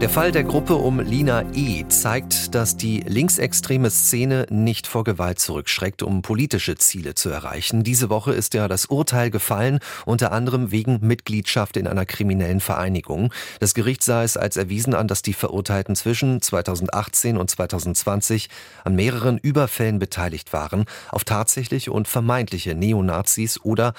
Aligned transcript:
Der 0.00 0.08
Fall 0.08 0.32
der 0.32 0.44
Gruppe 0.44 0.76
um 0.76 0.98
Lina 0.98 1.44
E. 1.52 1.84
zeigt, 1.88 2.54
dass 2.54 2.74
die 2.74 3.00
linksextreme 3.00 3.90
Szene 3.90 4.46
nicht 4.48 4.86
vor 4.86 5.04
Gewalt 5.04 5.40
zurückschreckt, 5.40 6.02
um 6.02 6.22
politische 6.22 6.76
Ziele 6.76 7.14
zu 7.14 7.28
erreichen. 7.28 7.84
Diese 7.84 8.08
Woche 8.08 8.32
ist 8.32 8.54
ja 8.54 8.66
das 8.66 8.86
Urteil 8.86 9.30
gefallen, 9.30 9.78
unter 10.06 10.32
anderem 10.32 10.70
wegen 10.70 11.00
Mitgliedschaft 11.02 11.76
in 11.76 11.86
einer 11.86 12.06
kriminellen 12.06 12.60
Vereinigung. 12.60 13.30
Das 13.58 13.74
Gericht 13.74 14.02
sah 14.02 14.24
es 14.24 14.38
als 14.38 14.56
erwiesen 14.56 14.94
an, 14.94 15.06
dass 15.06 15.20
die 15.20 15.34
Verurteilten 15.34 15.94
zwischen 15.94 16.40
2018 16.40 17.36
und 17.36 17.50
2020 17.50 18.48
an 18.84 18.96
mehreren 18.96 19.36
Überfällen 19.36 19.98
beteiligt 19.98 20.54
waren, 20.54 20.86
auf 21.10 21.24
tatsächliche 21.24 21.92
und 21.92 22.08
vermeintliche 22.08 22.74
Neonazis 22.74 23.60
oder 23.62 23.92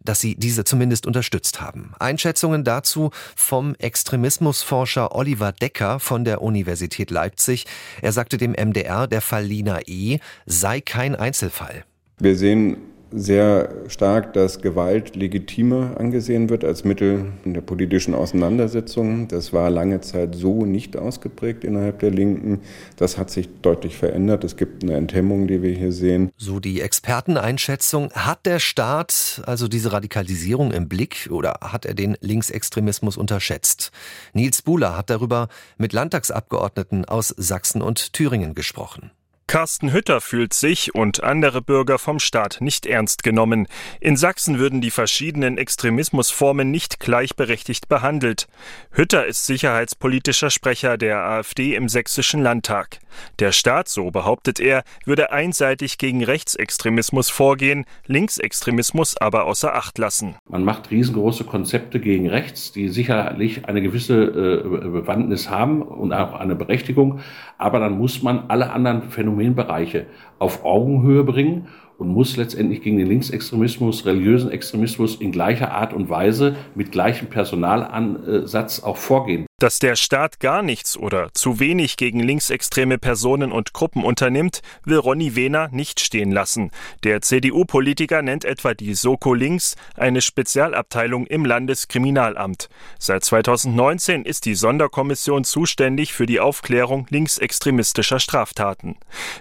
dass 0.00 0.20
sie 0.20 0.36
diese 0.36 0.62
zumindest 0.62 1.06
unterstützt 1.06 1.60
haben. 1.60 1.92
Einschätzungen 1.98 2.62
dazu 2.62 3.10
vom 3.34 3.74
Extremismusforscher 3.74 5.14
Oliver 5.14 5.47
Decker 5.52 6.00
von 6.00 6.24
der 6.24 6.42
Universität 6.42 7.10
Leipzig. 7.10 7.66
Er 8.02 8.12
sagte 8.12 8.36
dem 8.36 8.52
MDR, 8.52 9.06
der 9.06 9.20
Fall 9.20 9.44
Lina 9.44 9.80
E. 9.86 10.18
sei 10.46 10.80
kein 10.80 11.14
Einzelfall. 11.14 11.84
Wir 12.18 12.36
sehen 12.36 12.78
sehr 13.10 13.70
stark, 13.88 14.32
dass 14.34 14.60
Gewalt 14.60 15.16
legitimer 15.16 15.96
angesehen 15.98 16.50
wird 16.50 16.64
als 16.64 16.84
Mittel 16.84 17.32
in 17.44 17.54
der 17.54 17.60
politischen 17.60 18.14
Auseinandersetzung. 18.14 19.28
Das 19.28 19.52
war 19.52 19.70
lange 19.70 20.00
Zeit 20.00 20.34
so 20.34 20.64
nicht 20.64 20.96
ausgeprägt 20.96 21.64
innerhalb 21.64 22.00
der 22.00 22.10
Linken. 22.10 22.60
Das 22.96 23.16
hat 23.16 23.30
sich 23.30 23.48
deutlich 23.62 23.96
verändert. 23.96 24.44
Es 24.44 24.56
gibt 24.56 24.82
eine 24.82 24.94
Enthemmung, 24.94 25.46
die 25.46 25.62
wir 25.62 25.72
hier 25.72 25.92
sehen. 25.92 26.30
So 26.36 26.60
die 26.60 26.80
Experteneinschätzung. 26.80 28.10
Hat 28.12 28.44
der 28.44 28.58
Staat 28.58 29.42
also 29.46 29.68
diese 29.68 29.92
Radikalisierung 29.92 30.72
im 30.72 30.88
Blick 30.88 31.28
oder 31.30 31.58
hat 31.62 31.86
er 31.86 31.94
den 31.94 32.16
Linksextremismus 32.20 33.16
unterschätzt? 33.16 33.90
Nils 34.34 34.62
Buhler 34.62 34.96
hat 34.96 35.10
darüber 35.10 35.48
mit 35.78 35.92
Landtagsabgeordneten 35.92 37.04
aus 37.06 37.34
Sachsen 37.36 37.80
und 37.80 38.12
Thüringen 38.12 38.54
gesprochen. 38.54 39.10
Carsten 39.48 39.94
Hütter 39.94 40.20
fühlt 40.20 40.52
sich 40.52 40.94
und 40.94 41.24
andere 41.24 41.62
Bürger 41.62 41.98
vom 41.98 42.18
Staat 42.18 42.58
nicht 42.60 42.84
ernst 42.84 43.22
genommen. 43.22 43.66
In 43.98 44.14
Sachsen 44.18 44.58
würden 44.58 44.82
die 44.82 44.90
verschiedenen 44.90 45.56
Extremismusformen 45.56 46.70
nicht 46.70 47.00
gleichberechtigt 47.00 47.88
behandelt. 47.88 48.46
Hütter 48.90 49.24
ist 49.24 49.46
sicherheitspolitischer 49.46 50.50
Sprecher 50.50 50.98
der 50.98 51.24
AfD 51.24 51.74
im 51.74 51.88
sächsischen 51.88 52.42
Landtag. 52.42 52.98
Der 53.38 53.52
Staat, 53.52 53.88
so 53.88 54.10
behauptet 54.10 54.60
er, 54.60 54.84
würde 55.06 55.32
einseitig 55.32 55.96
gegen 55.96 56.22
Rechtsextremismus 56.22 57.30
vorgehen, 57.30 57.86
Linksextremismus 58.04 59.16
aber 59.16 59.46
außer 59.46 59.74
Acht 59.74 59.96
lassen. 59.96 60.36
Man 60.46 60.62
macht 60.62 60.90
riesengroße 60.90 61.44
Konzepte 61.44 62.00
gegen 62.00 62.28
rechts, 62.28 62.70
die 62.72 62.90
sicherlich 62.90 63.64
eine 63.64 63.80
gewisse 63.80 64.24
äh, 64.24 64.88
Bewandtnis 64.88 65.48
haben 65.48 65.80
und 65.80 66.12
auch 66.12 66.34
eine 66.34 66.54
Berechtigung, 66.54 67.20
aber 67.56 67.80
dann 67.80 67.96
muss 67.96 68.22
man 68.22 68.50
alle 68.50 68.70
anderen 68.70 69.10
Phänomene 69.10 69.37
Phänomenbereiche 69.38 70.06
auf 70.38 70.64
Augenhöhe 70.64 71.22
bringen 71.22 71.68
und 71.98 72.08
muss 72.08 72.36
letztendlich 72.36 72.80
gegen 72.80 72.96
den 72.96 73.08
Linksextremismus, 73.08 74.06
religiösen 74.06 74.50
Extremismus 74.50 75.16
in 75.16 75.32
gleicher 75.32 75.72
Art 75.72 75.92
und 75.92 76.08
Weise 76.08 76.56
mit 76.74 76.92
gleichem 76.92 77.28
Personalansatz 77.28 78.80
auch 78.80 78.96
vorgehen. 78.96 79.46
Dass 79.60 79.80
der 79.80 79.96
Staat 79.96 80.38
gar 80.38 80.62
nichts 80.62 80.96
oder 80.96 81.30
zu 81.34 81.58
wenig 81.58 81.96
gegen 81.96 82.20
linksextreme 82.20 82.96
Personen 82.96 83.50
und 83.50 83.72
Gruppen 83.72 84.04
unternimmt, 84.04 84.62
will 84.84 84.98
Ronny 84.98 85.34
Wehner 85.34 85.68
nicht 85.72 85.98
stehen 85.98 86.30
lassen. 86.30 86.70
Der 87.02 87.22
CDU-Politiker 87.22 88.22
nennt 88.22 88.44
etwa 88.44 88.74
die 88.74 88.94
Soko 88.94 89.34
Links, 89.34 89.74
eine 89.96 90.20
Spezialabteilung 90.20 91.26
im 91.26 91.44
Landeskriminalamt. 91.44 92.68
Seit 93.00 93.24
2019 93.24 94.24
ist 94.24 94.44
die 94.44 94.54
Sonderkommission 94.54 95.42
zuständig 95.42 96.12
für 96.12 96.26
die 96.26 96.38
Aufklärung 96.38 97.08
linksextremistischer 97.10 98.20
Straftaten. 98.20 98.94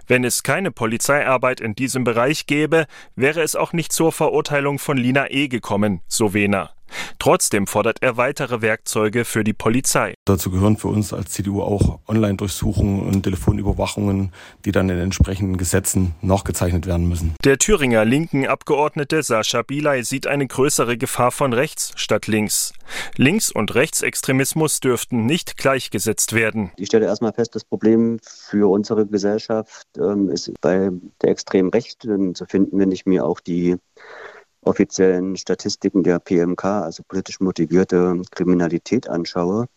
Wenn 0.08 0.24
es 0.24 0.42
keine 0.42 0.72
Polizeiarbeit 0.72 1.62
in 1.62 1.76
diesem 1.76 2.04
Bereich 2.04 2.47
gäbe, 2.48 2.88
wäre 3.16 3.42
es 3.42 3.56
auch 3.56 3.74
nicht 3.74 3.92
zur 3.92 4.12
Verurteilung 4.12 4.80
von 4.80 4.98
Lina 4.98 5.30
E. 5.30 5.48
gekommen, 5.48 6.02
so 6.08 6.34
Wehner. 6.34 6.77
Trotzdem 7.20 7.68
fordert 7.68 7.98
er 8.02 8.18
weitere 8.18 8.62
Werkzeuge 8.62 9.26
für 9.26 9.44
die 9.44 9.54
Polizei. 9.54 10.14
Dazu 10.26 10.52
gehören 10.52 10.78
für 10.78 10.88
uns 10.88 11.14
als 11.14 11.32
CDU 11.32 11.62
auch 11.62 12.00
Online-Durchsuchungen 12.08 13.02
und 13.02 13.24
Telefonüberwachungen, 13.24 14.32
die 14.66 14.72
dann 14.72 14.90
in 14.90 14.98
entsprechenden 14.98 15.58
Gesetzen 15.58 16.16
nachgezeichnet 16.22 16.86
werden 16.86 17.08
müssen. 17.08 17.36
Der 17.44 17.58
Thüringer 17.58 18.06
linken 18.06 18.48
Abgeordnete 18.48 19.24
Sascha 19.24 19.62
Bilay 19.62 20.04
sieht 20.04 20.28
eine 20.28 20.48
größere 20.48 20.98
Gefahr 20.98 21.32
von 21.32 21.54
rechts 21.54 21.94
statt 21.96 22.28
links. 22.28 22.74
Links- 23.16 23.52
und 23.52 23.76
Rechtsextremismus 23.76 24.80
dürften 24.80 25.26
nicht 25.26 25.58
gleichgesetzt 25.58 26.34
werden. 26.34 26.72
Ich 26.78 26.88
stelle 26.88 27.06
erstmal 27.06 27.34
fest, 27.34 27.56
das 27.56 27.64
Problem 27.64 28.20
für 28.22 28.70
unsere 28.70 29.06
Gesellschaft 29.06 29.88
ähm, 29.98 30.30
ist 30.30 30.52
bei 30.62 30.90
der 31.22 31.30
extremen 31.30 31.70
Rechten 31.70 32.36
zu 32.36 32.46
finden, 32.46 32.80
wenn 32.80 32.92
ich 32.92 33.06
mir 33.06 33.26
auch 33.26 33.40
die 33.40 33.78
offiziellen 34.68 35.38
Statistiken 35.38 36.04
der 36.04 36.20
PMK, 36.20 36.64
also 36.66 37.04
politisch 37.08 37.40
motivierte 37.40 38.22
Kriminalität 38.32 39.10
anschaue. 39.10 39.68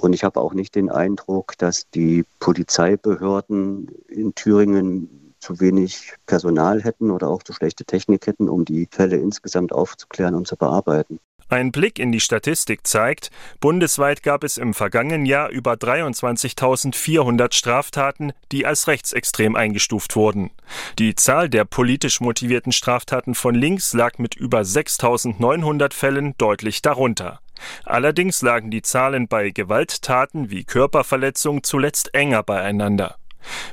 Und 0.00 0.12
ich 0.12 0.24
habe 0.24 0.40
auch 0.40 0.54
nicht 0.54 0.74
den 0.74 0.90
Eindruck, 0.90 1.56
dass 1.58 1.88
die 1.90 2.24
Polizeibehörden 2.40 3.88
in 4.08 4.34
Thüringen 4.34 5.34
zu 5.40 5.60
wenig 5.60 6.14
Personal 6.26 6.82
hätten 6.82 7.10
oder 7.10 7.28
auch 7.28 7.42
zu 7.42 7.52
schlechte 7.52 7.84
Technik 7.84 8.26
hätten, 8.26 8.48
um 8.48 8.64
die 8.64 8.88
Fälle 8.90 9.16
insgesamt 9.16 9.72
aufzuklären 9.72 10.34
und 10.34 10.46
zu 10.46 10.56
bearbeiten. 10.56 11.20
Ein 11.48 11.72
Blick 11.72 11.98
in 11.98 12.10
die 12.10 12.20
Statistik 12.20 12.86
zeigt, 12.86 13.30
bundesweit 13.60 14.22
gab 14.22 14.44
es 14.44 14.56
im 14.56 14.74
vergangenen 14.74 15.26
Jahr 15.26 15.50
über 15.50 15.74
23.400 15.74 17.52
Straftaten, 17.52 18.32
die 18.50 18.66
als 18.66 18.88
rechtsextrem 18.88 19.54
eingestuft 19.54 20.16
wurden. 20.16 20.50
Die 20.98 21.14
Zahl 21.14 21.48
der 21.48 21.64
politisch 21.64 22.20
motivierten 22.20 22.72
Straftaten 22.72 23.34
von 23.34 23.54
links 23.54 23.92
lag 23.92 24.18
mit 24.18 24.34
über 24.34 24.60
6.900 24.60 25.92
Fällen 25.92 26.34
deutlich 26.38 26.82
darunter. 26.82 27.40
Allerdings 27.84 28.42
lagen 28.42 28.70
die 28.70 28.82
Zahlen 28.82 29.28
bei 29.28 29.50
Gewalttaten 29.50 30.50
wie 30.50 30.64
Körperverletzung 30.64 31.62
zuletzt 31.62 32.14
enger 32.14 32.42
beieinander. 32.42 33.16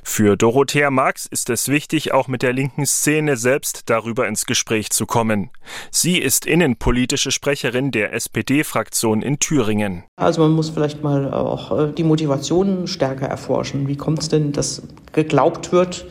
Für 0.04 0.36
Dorothea 0.36 0.90
Marx 0.90 1.26
ist 1.26 1.50
es 1.50 1.68
wichtig, 1.68 2.12
auch 2.12 2.28
mit 2.28 2.42
der 2.42 2.54
linken 2.54 2.86
Szene 2.86 3.38
selbst 3.38 3.84
darüber 3.86 4.28
ins 4.28 4.46
Gespräch 4.46 4.90
zu 4.90 5.06
kommen. 5.06 5.52
Sie 5.92 6.18
ist 6.18 6.46
innenpolitische 6.46 7.32
Sprecherin 7.32 7.92
der 7.92 8.14
SPD-Fraktion 8.14 9.22
in 9.22 9.40
Thüringen. 9.40 10.04
Also 10.16 10.42
man 10.42 10.52
muss 10.52 10.70
vielleicht 10.70 11.04
mal 11.04 11.32
auch 11.34 11.78
äh, 11.78 11.92
die 11.92 12.04
Motivationen 12.04 12.88
stärker 12.88 13.28
erforschen. 13.28 13.88
Wie 13.88 13.96
kommt 13.96 14.20
es 14.20 14.30
denn, 14.30 14.52
dass 14.52 14.82
geglaubt 15.12 15.72
wird, 15.72 16.06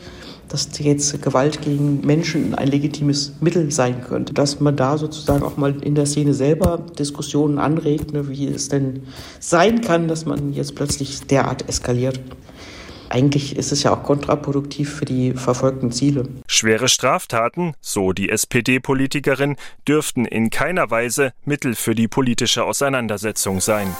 dass 0.47 0.69
jetzt 0.79 1.21
Gewalt 1.21 1.61
gegen 1.61 2.01
Menschen 2.05 2.55
ein 2.55 2.67
legitimes 2.67 3.33
Mittel 3.39 3.71
sein 3.71 4.01
könnte. 4.01 4.33
Dass 4.33 4.59
man 4.59 4.75
da 4.75 4.97
sozusagen 4.97 5.43
auch 5.43 5.55
mal 5.55 5.81
in 5.81 5.95
der 5.95 6.05
Szene 6.05 6.33
selber 6.33 6.79
Diskussionen 6.99 7.57
anregt, 7.57 8.11
ne, 8.11 8.27
wie 8.27 8.47
es 8.47 8.67
denn 8.67 9.03
sein 9.39 9.79
kann, 9.79 10.09
dass 10.09 10.25
man 10.25 10.51
jetzt 10.51 10.75
plötzlich 10.75 11.21
derart 11.21 11.69
eskaliert 11.69 12.19
eigentlich 13.11 13.57
ist 13.57 13.71
es 13.71 13.83
ja 13.83 13.93
auch 13.93 14.03
kontraproduktiv 14.03 14.93
für 14.93 15.05
die 15.05 15.33
verfolgten 15.33 15.91
Ziele. 15.91 16.27
Schwere 16.47 16.87
Straftaten, 16.87 17.73
so 17.81 18.13
die 18.13 18.29
SPD-Politikerin, 18.29 19.57
dürften 19.87 20.25
in 20.25 20.49
keiner 20.49 20.89
Weise 20.89 21.33
Mittel 21.45 21.75
für 21.75 21.95
die 21.95 22.07
politische 22.07 22.63
Auseinandersetzung 22.63 23.59
sein. 23.59 23.95